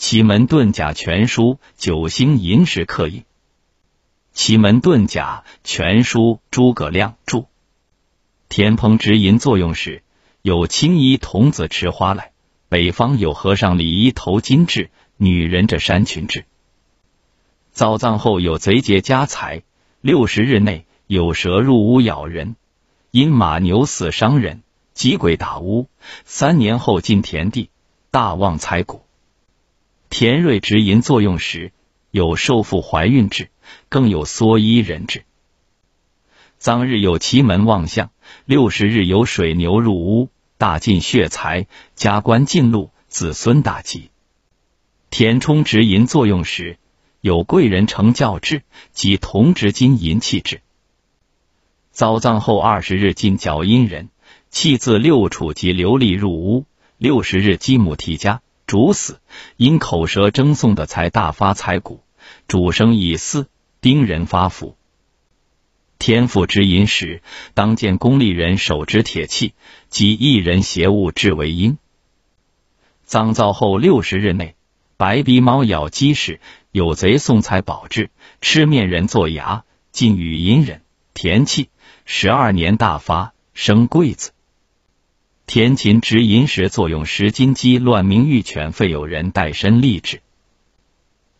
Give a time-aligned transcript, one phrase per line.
[0.00, 3.24] 奇门遁甲全书九星寅时刻印。
[4.32, 7.44] 奇门遁甲全书诸葛亮著。
[8.48, 10.02] 天蓬直银作用时，
[10.40, 12.32] 有青衣童子持花来；
[12.70, 14.88] 北方有和尚礼衣头巾制，
[15.18, 16.46] 女人着山裙制。
[17.70, 19.64] 早葬后有贼劫家财，
[20.00, 22.56] 六十日内有蛇入屋咬人，
[23.10, 24.62] 因马牛死伤人，
[24.94, 25.88] 吉鬼打屋，
[26.24, 27.68] 三年后进田地，
[28.10, 29.02] 大旺财谷。
[30.10, 31.72] 田瑞直寅作用时，
[32.10, 33.48] 有受妇怀孕制，
[33.88, 35.22] 更有缩衣人制。
[36.62, 38.10] 当日有奇门旺相，
[38.44, 44.10] 六十日有水牛入屋，大进血财，加官进禄，子孙大吉。
[45.10, 46.76] 田冲直银作用时，
[47.20, 50.60] 有贵人成教制及铜直金银器制。
[51.92, 54.08] 早葬后二十日进脚阴人，
[54.50, 56.66] 气自六处及流利入屋，
[56.98, 58.42] 六十日鸡母啼家。
[58.70, 59.18] 主死，
[59.56, 62.04] 因口舌争讼的才大发财谷；
[62.46, 63.48] 主生以私，
[63.80, 64.76] 丁人发福。
[65.98, 67.20] 天赋之阴时，
[67.54, 69.54] 当见功利人手执铁器，
[69.88, 71.78] 及一人邪物至为阴。
[73.02, 74.54] 葬灶后六十日内，
[74.96, 76.38] 白鼻猫咬鸡时，
[76.70, 81.70] 有贼送财宝至，吃面人做牙，尽与阴人田气，
[82.04, 84.30] 十二年大发，生贵子。
[85.52, 90.22] 田琴直寅时作用十金鸡乱鸣玉犬废有人代身立志。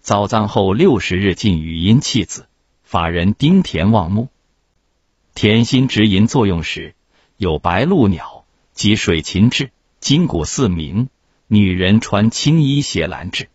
[0.00, 2.46] 早葬后六十日进语音弃子，
[2.84, 4.28] 法人丁田望木。
[5.34, 6.94] 田心直寅作用时
[7.36, 11.08] 有白鹭鸟及水禽至，金鼓四鸣，
[11.48, 13.48] 女人穿青衣斜蓝至。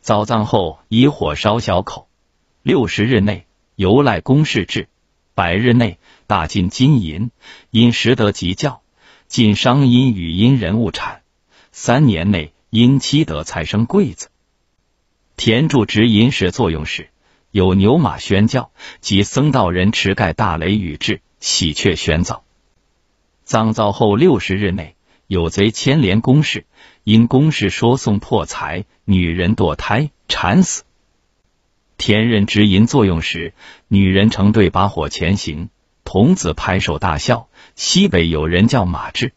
[0.00, 2.08] 早葬后以火烧小口，
[2.64, 4.88] 六十日内由赖公事至，
[5.36, 7.30] 百日内大进金银，
[7.70, 8.81] 因时得吉教。
[9.32, 11.22] 晋商阴与阴人物产，
[11.70, 14.28] 三年内因妻得财生贵子。
[15.38, 17.08] 田柱直寅时作用时，
[17.50, 22.44] 有牛马宣教及僧道人持盖大雷雨至，喜鹊宣造。
[23.42, 24.96] 葬造后六十日内，
[25.28, 26.66] 有贼牵连公事，
[27.02, 30.84] 因公事说送破财，女人堕胎产死。
[31.96, 33.54] 天任直寅作用时，
[33.88, 35.70] 女人成对把火前行。
[36.12, 37.48] 童子拍手大笑。
[37.74, 39.32] 西北有人叫马志，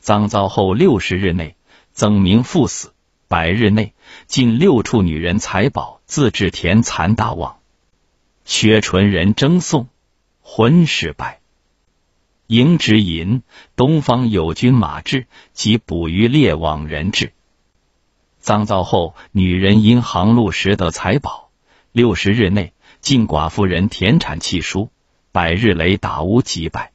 [0.00, 1.54] 葬灶后六十日内，
[1.92, 2.92] 曾明赴死，
[3.28, 3.94] 百日内
[4.26, 7.60] 近六处女人财宝自制田蚕大旺。
[8.44, 9.86] 薛纯人争讼，
[10.42, 11.38] 婚事败。
[12.48, 13.44] 迎之寅，
[13.76, 17.32] 东方有军马志及捕鱼猎网人质。
[18.40, 21.48] 葬造后，女人因航路时得财宝，
[21.92, 24.90] 六十日内进寡妇人田产契书。
[25.32, 26.92] 百日雷打无几百。